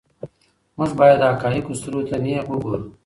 [0.77, 2.85] موږ باید د حقایقو سترګو ته نیغ وګورو.